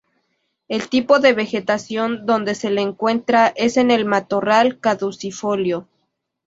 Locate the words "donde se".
2.25-2.71